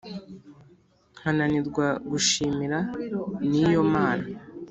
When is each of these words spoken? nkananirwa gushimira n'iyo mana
nkananirwa 1.19 1.87
gushimira 2.11 2.77
n'iyo 3.49 3.81
mana 3.93 4.25